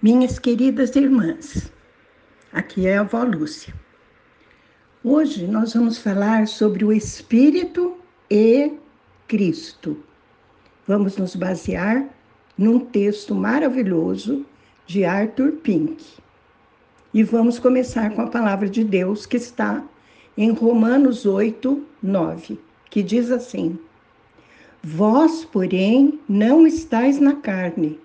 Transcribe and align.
Minhas 0.00 0.38
queridas 0.38 0.94
irmãs, 0.94 1.72
aqui 2.52 2.86
é 2.86 2.98
a 2.98 3.00
avó 3.00 3.24
Lúcia. 3.24 3.74
Hoje 5.02 5.48
nós 5.48 5.74
vamos 5.74 5.98
falar 5.98 6.46
sobre 6.46 6.84
o 6.84 6.92
Espírito 6.92 7.96
e 8.30 8.74
Cristo. 9.26 9.96
Vamos 10.86 11.16
nos 11.16 11.34
basear 11.34 12.08
num 12.56 12.78
texto 12.78 13.34
maravilhoso 13.34 14.46
de 14.86 15.04
Arthur 15.04 15.54
Pink. 15.64 16.06
E 17.12 17.24
vamos 17.24 17.58
começar 17.58 18.14
com 18.14 18.22
a 18.22 18.28
palavra 18.28 18.68
de 18.70 18.84
Deus 18.84 19.26
que 19.26 19.36
está 19.36 19.82
em 20.36 20.52
Romanos 20.52 21.26
8, 21.26 21.84
9, 22.00 22.56
que 22.88 23.02
diz 23.02 23.32
assim: 23.32 23.76
Vós, 24.80 25.44
porém, 25.44 26.20
não 26.28 26.68
estáis 26.68 27.18
na 27.18 27.34
carne 27.34 27.98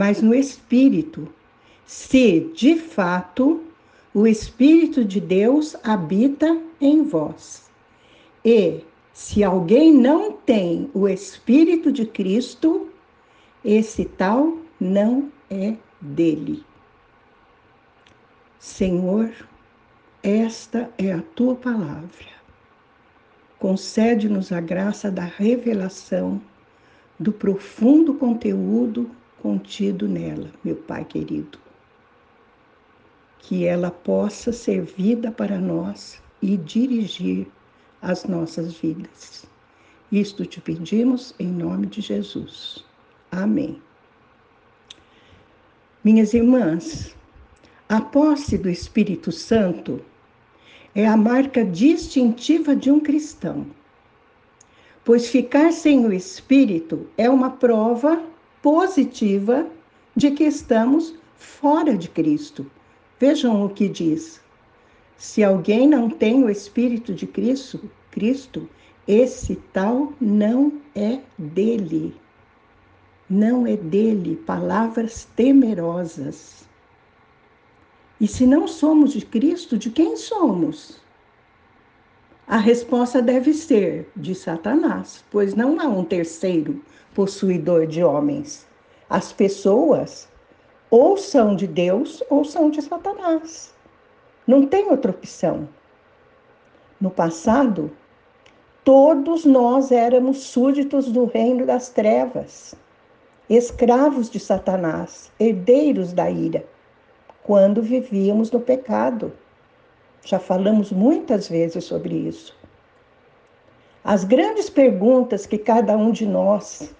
mas 0.00 0.22
no 0.22 0.34
Espírito, 0.34 1.28
se 1.84 2.50
de 2.54 2.74
fato 2.74 3.62
o 4.14 4.26
Espírito 4.26 5.04
de 5.04 5.20
Deus 5.20 5.76
habita 5.84 6.58
em 6.80 7.02
vós. 7.02 7.70
E 8.42 8.80
se 9.12 9.44
alguém 9.44 9.92
não 9.92 10.32
tem 10.32 10.90
o 10.94 11.06
Espírito 11.06 11.92
de 11.92 12.06
Cristo, 12.06 12.88
esse 13.62 14.06
tal 14.06 14.56
não 14.80 15.30
é 15.50 15.76
dele. 16.00 16.64
Senhor, 18.58 19.30
esta 20.22 20.90
é 20.96 21.12
a 21.12 21.20
tua 21.36 21.54
palavra. 21.56 22.40
Concede-nos 23.58 24.50
a 24.50 24.62
graça 24.62 25.10
da 25.10 25.24
revelação 25.24 26.40
do 27.18 27.30
profundo 27.30 28.14
conteúdo 28.14 29.19
contido 29.42 30.08
nela, 30.08 30.50
meu 30.62 30.76
Pai 30.76 31.04
querido. 31.04 31.58
Que 33.38 33.64
ela 33.64 33.90
possa 33.90 34.52
ser 34.52 34.82
vida 34.82 35.30
para 35.30 35.58
nós 35.58 36.22
e 36.42 36.56
dirigir 36.56 37.46
as 38.02 38.24
nossas 38.24 38.74
vidas. 38.74 39.46
Isto 40.10 40.44
te 40.44 40.60
pedimos 40.60 41.34
em 41.38 41.46
nome 41.48 41.86
de 41.86 42.00
Jesus. 42.00 42.84
Amém. 43.30 43.80
Minhas 46.02 46.32
irmãs, 46.34 47.14
a 47.88 48.00
posse 48.00 48.56
do 48.56 48.68
Espírito 48.68 49.30
Santo 49.30 50.00
é 50.94 51.06
a 51.06 51.16
marca 51.16 51.64
distintiva 51.64 52.74
de 52.74 52.90
um 52.90 52.98
cristão, 52.98 53.66
pois 55.04 55.28
ficar 55.28 55.72
sem 55.72 56.04
o 56.04 56.12
Espírito 56.12 57.06
é 57.16 57.28
uma 57.28 57.50
prova 57.50 58.24
positiva 58.62 59.66
de 60.14 60.30
que 60.32 60.44
estamos 60.44 61.14
fora 61.36 61.96
de 61.96 62.08
Cristo. 62.08 62.70
Vejam 63.18 63.64
o 63.64 63.70
que 63.70 63.88
diz. 63.88 64.40
Se 65.16 65.44
alguém 65.44 65.86
não 65.88 66.08
tem 66.08 66.42
o 66.44 66.50
Espírito 66.50 67.12
de 67.12 67.26
Cristo, 67.26 67.90
Cristo, 68.10 68.68
esse 69.06 69.56
tal 69.72 70.12
não 70.20 70.72
é 70.94 71.20
dele. 71.36 72.14
Não 73.28 73.66
é 73.66 73.76
dele. 73.76 74.36
Palavras 74.36 75.28
temerosas. 75.36 76.68
E 78.20 78.26
se 78.26 78.46
não 78.46 78.68
somos 78.68 79.12
de 79.12 79.24
Cristo, 79.24 79.78
de 79.78 79.90
quem 79.90 80.16
somos? 80.16 81.00
A 82.50 82.56
resposta 82.56 83.22
deve 83.22 83.54
ser 83.54 84.10
de 84.16 84.34
Satanás, 84.34 85.24
pois 85.30 85.54
não 85.54 85.78
há 85.78 85.84
um 85.84 86.02
terceiro 86.02 86.82
possuidor 87.14 87.86
de 87.86 88.02
homens. 88.02 88.66
As 89.08 89.32
pessoas 89.32 90.28
ou 90.90 91.16
são 91.16 91.54
de 91.54 91.68
Deus 91.68 92.24
ou 92.28 92.44
são 92.44 92.68
de 92.68 92.82
Satanás. 92.82 93.72
Não 94.48 94.66
tem 94.66 94.90
outra 94.90 95.12
opção. 95.12 95.68
No 97.00 97.08
passado, 97.08 97.88
todos 98.82 99.44
nós 99.44 99.92
éramos 99.92 100.38
súditos 100.38 101.06
do 101.06 101.26
reino 101.26 101.64
das 101.64 101.88
trevas, 101.88 102.74
escravos 103.48 104.28
de 104.28 104.40
Satanás, 104.40 105.30
herdeiros 105.38 106.12
da 106.12 106.28
ira, 106.28 106.64
quando 107.44 107.80
vivíamos 107.80 108.50
no 108.50 108.58
pecado. 108.58 109.32
Já 110.24 110.38
falamos 110.38 110.92
muitas 110.92 111.48
vezes 111.48 111.84
sobre 111.84 112.14
isso. 112.14 112.56
As 114.04 114.24
grandes 114.24 114.70
perguntas 114.70 115.46
que 115.46 115.58
cada 115.58 115.96
um 115.96 116.10
de 116.10 116.26
nós, 116.26 116.94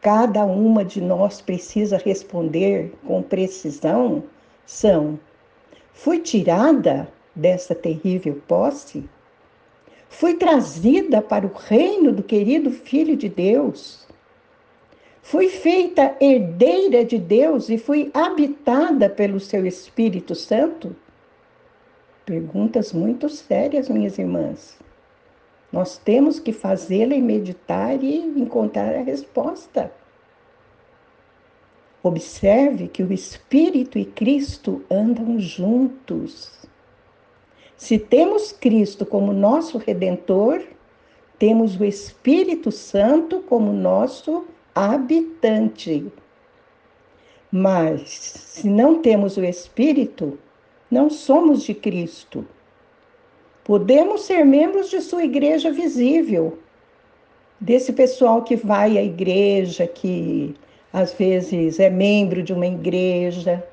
cada 0.00 0.44
uma 0.44 0.84
de 0.84 1.00
nós 1.00 1.40
precisa 1.40 1.96
responder 1.96 2.92
com 3.06 3.22
precisão 3.22 4.24
são: 4.64 5.18
fui 5.92 6.20
tirada 6.20 7.08
dessa 7.34 7.74
terrível 7.74 8.40
posse? 8.46 9.08
Fui 10.08 10.34
trazida 10.34 11.20
para 11.20 11.46
o 11.46 11.52
reino 11.52 12.12
do 12.12 12.22
querido 12.22 12.70
Filho 12.70 13.16
de 13.16 13.28
Deus? 13.28 14.06
Fui 15.20 15.48
feita 15.48 16.16
herdeira 16.20 17.04
de 17.04 17.18
Deus 17.18 17.68
e 17.68 17.76
fui 17.76 18.10
habitada 18.14 19.10
pelo 19.10 19.40
seu 19.40 19.66
Espírito 19.66 20.36
Santo? 20.36 20.94
Perguntas 22.26 22.92
muito 22.92 23.28
sérias, 23.28 23.88
minhas 23.88 24.18
irmãs. 24.18 24.76
Nós 25.70 25.96
temos 25.96 26.40
que 26.40 26.52
fazê-la 26.52 27.14
e 27.14 27.22
meditar 27.22 28.02
e 28.02 28.16
encontrar 28.16 28.96
a 28.96 29.02
resposta. 29.02 29.92
Observe 32.02 32.88
que 32.88 33.04
o 33.04 33.12
Espírito 33.12 33.96
e 33.96 34.04
Cristo 34.04 34.84
andam 34.90 35.38
juntos. 35.38 36.58
Se 37.76 37.96
temos 37.96 38.50
Cristo 38.50 39.06
como 39.06 39.32
nosso 39.32 39.78
redentor, 39.78 40.64
temos 41.38 41.78
o 41.78 41.84
Espírito 41.84 42.72
Santo 42.72 43.38
como 43.42 43.72
nosso 43.72 44.46
habitante. 44.74 46.12
Mas 47.52 48.10
se 48.10 48.68
não 48.68 49.00
temos 49.00 49.36
o 49.36 49.44
Espírito, 49.44 50.36
não 50.90 51.10
somos 51.10 51.62
de 51.62 51.74
Cristo. 51.74 52.46
Podemos 53.64 54.22
ser 54.22 54.44
membros 54.44 54.90
de 54.90 55.00
sua 55.00 55.24
igreja 55.24 55.70
visível, 55.70 56.58
desse 57.60 57.92
pessoal 57.92 58.42
que 58.42 58.54
vai 58.54 58.98
à 58.98 59.02
igreja, 59.02 59.86
que 59.86 60.54
às 60.92 61.12
vezes 61.12 61.80
é 61.80 61.90
membro 61.90 62.42
de 62.42 62.52
uma 62.52 62.66
igreja, 62.66 63.64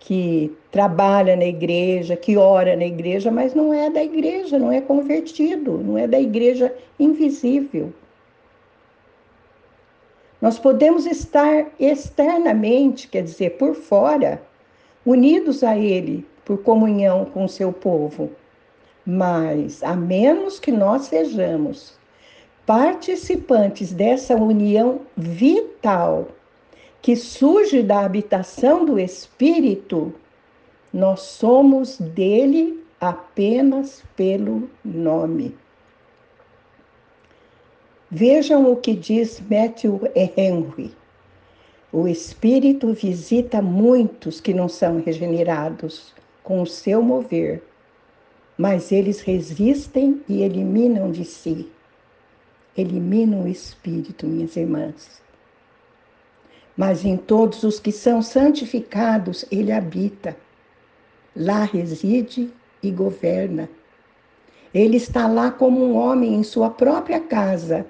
que 0.00 0.52
trabalha 0.70 1.36
na 1.36 1.44
igreja, 1.44 2.16
que 2.16 2.36
ora 2.36 2.76
na 2.76 2.84
igreja, 2.84 3.30
mas 3.30 3.54
não 3.54 3.72
é 3.72 3.88
da 3.88 4.02
igreja, 4.02 4.58
não 4.58 4.72
é 4.72 4.80
convertido, 4.80 5.78
não 5.78 5.96
é 5.96 6.08
da 6.08 6.20
igreja 6.20 6.74
invisível. 6.98 7.92
Nós 10.40 10.58
podemos 10.58 11.06
estar 11.06 11.70
externamente, 11.78 13.06
quer 13.06 13.22
dizer, 13.22 13.50
por 13.50 13.76
fora, 13.76 14.42
unidos 15.06 15.62
a 15.62 15.78
Ele, 15.78 16.26
por 16.44 16.62
comunhão 16.62 17.24
com 17.24 17.44
o 17.44 17.48
seu 17.48 17.72
povo. 17.72 18.30
Mas, 19.04 19.82
a 19.82 19.94
menos 19.94 20.60
que 20.60 20.70
nós 20.70 21.02
sejamos 21.02 21.94
participantes 22.64 23.92
dessa 23.92 24.36
união 24.36 25.00
vital 25.16 26.28
que 27.00 27.16
surge 27.16 27.82
da 27.82 28.04
habitação 28.04 28.84
do 28.84 28.98
Espírito, 28.98 30.14
nós 30.92 31.20
somos 31.20 31.98
dele 31.98 32.80
apenas 33.00 34.04
pelo 34.14 34.70
nome. 34.84 35.56
Vejam 38.08 38.70
o 38.70 38.76
que 38.76 38.94
diz 38.94 39.40
Matthew 39.40 40.00
Henry. 40.14 40.94
O 41.90 42.06
Espírito 42.06 42.92
visita 42.92 43.60
muitos 43.60 44.40
que 44.40 44.54
não 44.54 44.68
são 44.68 45.02
regenerados 45.02 46.14
com 46.42 46.62
o 46.62 46.66
seu 46.66 47.02
mover, 47.02 47.62
mas 48.56 48.92
eles 48.92 49.20
resistem 49.20 50.22
e 50.28 50.42
eliminam 50.42 51.10
de 51.10 51.24
si. 51.24 51.70
Eliminam 52.76 53.44
o 53.44 53.48
Espírito, 53.48 54.26
minhas 54.26 54.56
irmãs. 54.56 55.22
Mas 56.76 57.04
em 57.04 57.16
todos 57.16 57.62
os 57.62 57.78
que 57.78 57.92
são 57.92 58.22
santificados, 58.22 59.44
ele 59.50 59.72
habita. 59.72 60.36
Lá 61.36 61.64
reside 61.64 62.52
e 62.82 62.90
governa. 62.90 63.68
Ele 64.72 64.96
está 64.96 65.26
lá 65.26 65.50
como 65.50 65.84
um 65.84 65.94
homem 65.94 66.34
em 66.34 66.42
sua 66.42 66.70
própria 66.70 67.20
casa, 67.20 67.86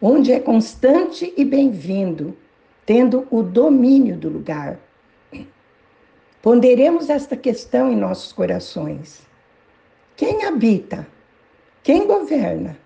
onde 0.00 0.32
é 0.32 0.38
constante 0.38 1.32
e 1.36 1.44
bem-vindo 1.44 2.36
tendo 2.88 3.28
o 3.30 3.42
domínio 3.42 4.16
do 4.16 4.30
lugar. 4.30 4.80
Ponderemos 6.42 7.10
esta 7.10 7.36
questão 7.36 7.92
em 7.92 7.96
nossos 7.96 8.32
corações. 8.32 9.22
Quem 10.16 10.44
habita? 10.44 11.06
Quem 11.82 12.06
governa? 12.06 12.78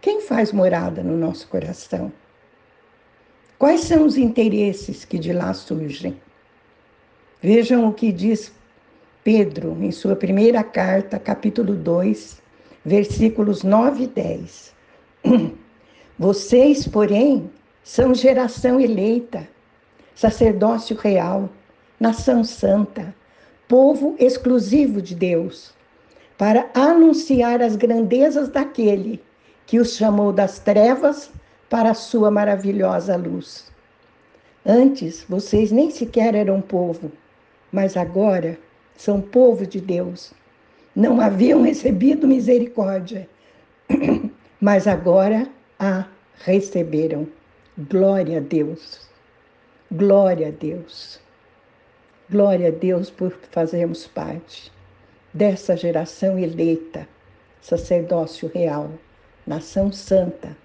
Quem 0.00 0.20
faz 0.20 0.52
morada 0.52 1.02
no 1.02 1.16
nosso 1.16 1.48
coração? 1.48 2.12
Quais 3.58 3.82
são 3.82 4.04
os 4.04 4.16
interesses 4.16 5.04
que 5.04 5.18
de 5.18 5.32
lá 5.32 5.52
surgem? 5.52 6.20
Vejam 7.40 7.88
o 7.88 7.92
que 7.92 8.12
diz 8.12 8.52
Pedro 9.24 9.76
em 9.80 9.90
sua 9.90 10.14
primeira 10.14 10.62
carta, 10.62 11.18
capítulo 11.18 11.74
2, 11.74 12.40
versículos 12.84 13.64
9 13.64 14.04
e 14.04 14.06
10. 14.06 14.74
Vocês, 16.18 16.86
porém, 16.86 17.50
são 17.82 18.14
geração 18.14 18.80
eleita, 18.80 19.48
sacerdócio 20.14 20.96
real, 20.96 21.48
nação 22.02 22.42
santa, 22.42 23.14
povo 23.68 24.16
exclusivo 24.18 25.00
de 25.00 25.14
Deus, 25.14 25.72
para 26.36 26.68
anunciar 26.74 27.62
as 27.62 27.76
grandezas 27.76 28.48
daquele 28.48 29.22
que 29.66 29.78
os 29.78 29.94
chamou 29.94 30.32
das 30.32 30.58
trevas 30.58 31.30
para 31.70 31.90
a 31.90 31.94
sua 31.94 32.28
maravilhosa 32.28 33.14
luz. 33.14 33.70
Antes, 34.66 35.24
vocês 35.28 35.70
nem 35.70 35.92
sequer 35.92 36.34
eram 36.34 36.60
povo, 36.60 37.12
mas 37.70 37.96
agora 37.96 38.58
são 38.96 39.20
povo 39.20 39.64
de 39.64 39.80
Deus. 39.80 40.34
Não 40.96 41.20
haviam 41.20 41.62
recebido 41.62 42.26
misericórdia, 42.26 43.28
mas 44.60 44.88
agora 44.88 45.46
a 45.78 46.04
receberam. 46.44 47.28
Glória 47.88 48.38
a 48.38 48.40
Deus. 48.40 49.08
Glória 49.92 50.48
a 50.48 50.50
Deus. 50.50 51.21
Glória 52.32 52.68
a 52.68 52.70
Deus 52.70 53.10
por 53.10 53.32
fazermos 53.50 54.06
parte 54.06 54.72
dessa 55.34 55.76
geração 55.76 56.38
eleita, 56.38 57.06
sacerdócio 57.60 58.50
real, 58.54 58.90
nação 59.46 59.92
santa, 59.92 60.56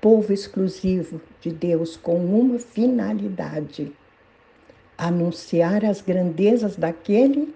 povo 0.00 0.32
exclusivo 0.32 1.20
de 1.42 1.50
Deus 1.50 1.94
com 1.94 2.24
uma 2.24 2.58
finalidade: 2.58 3.92
anunciar 4.96 5.84
as 5.84 6.00
grandezas 6.00 6.74
daquele 6.74 7.54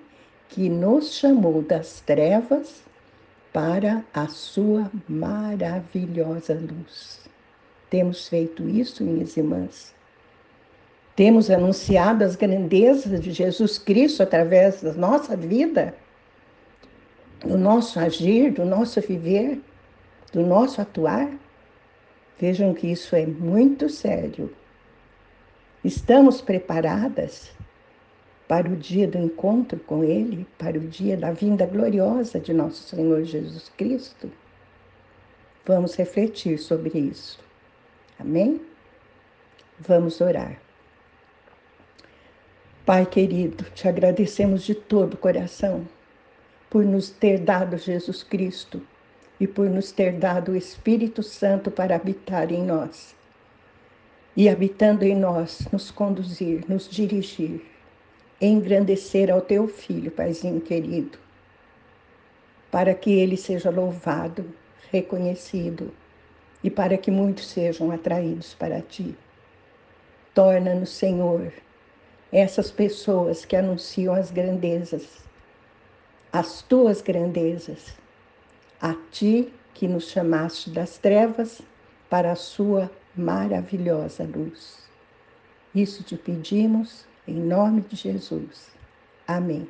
que 0.51 0.69
nos 0.69 1.15
chamou 1.15 1.63
das 1.63 2.03
trevas 2.03 2.83
para 3.51 4.05
a 4.13 4.29
sua 4.29 4.93
maravilhosa 5.09 6.53
luz. 6.53 7.21
Temos 7.89 8.29
feito 8.29 8.69
isso, 8.69 9.03
minhas 9.03 9.39
irmãs. 9.39 9.97
Temos 11.19 11.51
anunciado 11.51 12.23
as 12.23 12.37
grandezas 12.37 13.21
de 13.21 13.33
Jesus 13.33 13.77
Cristo 13.77 14.23
através 14.23 14.83
da 14.83 14.93
nossa 14.93 15.37
vida, 15.37 15.93
do 17.41 17.59
nosso 17.59 17.99
agir, 17.99 18.53
do 18.53 18.65
nosso 18.65 19.01
viver, 19.01 19.61
do 20.33 20.47
nosso 20.47 20.81
atuar. 20.81 21.29
Vejam 22.39 22.73
que 22.73 22.87
isso 22.87 23.17
é 23.17 23.27
muito 23.27 23.89
sério. 23.89 24.55
Estamos 25.83 26.41
preparadas 26.41 27.51
para 28.47 28.69
o 28.69 28.77
dia 28.77 29.09
do 29.09 29.19
encontro 29.19 29.81
com 29.81 30.05
Ele, 30.05 30.47
para 30.57 30.79
o 30.79 30.83
dia 30.83 31.17
da 31.17 31.33
vinda 31.33 31.67
gloriosa 31.67 32.39
de 32.39 32.53
nosso 32.53 32.95
Senhor 32.95 33.25
Jesus 33.25 33.69
Cristo? 33.77 34.31
Vamos 35.67 35.97
refletir 35.97 36.61
sobre 36.61 36.97
isso. 36.97 37.41
Amém? 38.21 38.61
Vamos 39.81 40.21
orar. 40.21 40.68
Pai 42.89 43.05
querido, 43.05 43.65
te 43.75 43.87
agradecemos 43.87 44.65
de 44.65 44.75
todo 44.75 45.13
o 45.13 45.19
coração 45.19 45.87
por 46.71 46.87
nos 46.87 47.11
ter 47.11 47.39
dado 47.39 47.77
Jesus 47.77 48.23
Cristo 48.23 48.81
e 49.39 49.47
por 49.47 49.69
nos 49.69 49.93
ter 49.93 50.15
dado 50.15 50.53
o 50.53 50.57
Espírito 50.57 51.23
Santo 51.23 51.71
para 51.71 51.97
habitar 51.97 52.51
em 52.51 52.65
nós. 52.65 53.15
E 54.35 54.49
habitando 54.49 55.05
em 55.05 55.15
nós, 55.15 55.69
nos 55.71 55.91
conduzir, 55.91 56.65
nos 56.67 56.89
dirigir, 56.89 57.61
engrandecer 58.41 59.31
ao 59.31 59.43
teu 59.43 59.69
filho, 59.69 60.11
Paizinho 60.11 60.63
querido, 60.63 61.19
para 62.71 62.95
que 62.95 63.13
ele 63.13 63.37
seja 63.37 63.69
louvado, 63.69 64.47
reconhecido 64.91 65.93
e 66.65 66.71
para 66.71 66.97
que 66.97 67.11
muitos 67.11 67.49
sejam 67.49 67.91
atraídos 67.91 68.55
para 68.55 68.81
ti. 68.81 69.15
Torna-nos, 70.33 70.89
Senhor, 70.89 71.53
essas 72.33 72.71
pessoas 72.71 73.45
que 73.45 73.57
anunciam 73.57 74.15
as 74.15 74.31
grandezas, 74.31 75.23
as 76.33 76.63
tuas 76.63 77.01
grandezas, 77.01 77.95
a 78.81 78.95
ti 79.11 79.53
que 79.75 79.89
nos 79.89 80.11
chamaste 80.11 80.71
das 80.71 80.99
trevas 80.99 81.63
para 82.11 82.33
a 82.33 82.37
sua 82.37 82.91
maravilhosa 83.17 84.25
luz. 84.25 84.79
Isso 85.75 86.03
te 86.03 86.17
pedimos 86.17 87.07
em 87.27 87.35
nome 87.35 87.83
de 87.83 87.97
Jesus. 87.97 88.69
Amém. 89.27 89.69